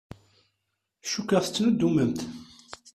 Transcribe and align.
Cukkeɣ 1.11 1.41
tettnuddumemt. 1.45 2.19